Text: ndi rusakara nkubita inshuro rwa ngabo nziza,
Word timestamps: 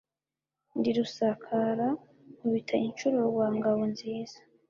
ndi 0.77 0.89
rusakara 0.97 1.87
nkubita 2.37 2.75
inshuro 2.87 3.17
rwa 3.29 3.47
ngabo 3.57 3.81
nziza, 3.93 4.37